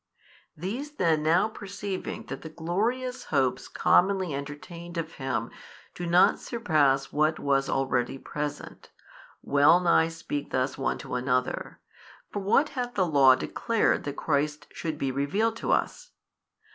These 0.57 0.93
then 0.93 1.21
now 1.21 1.47
perceiving 1.47 2.23
that 2.23 2.41
the 2.41 2.49
glorious 2.49 3.25
hopes 3.25 3.67
commonly 3.67 4.33
entertained 4.33 4.97
of 4.97 5.11
Him 5.21 5.51
do 5.93 6.07
not 6.07 6.39
surpass 6.39 7.11
what 7.13 7.37
was 7.37 7.69
already 7.69 8.17
present, 8.17 8.89
well 9.43 9.79
nigh 9.79 10.07
speak 10.07 10.49
thus 10.49 10.75
one 10.75 10.97
to 10.97 11.13
another, 11.13 11.81
For 12.31 12.39
what 12.39 12.69
hath 12.69 12.95
the 12.95 13.05
Law 13.05 13.35
declared 13.35 14.03
that 14.05 14.15
Christ 14.15 14.65
should 14.71 14.97
be 14.97 15.11
revealed 15.11 15.55
to 15.57 15.71
us? 15.71 16.09